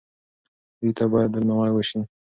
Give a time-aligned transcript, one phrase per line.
[0.79, 1.99] دوی ته باید درناوی وشي.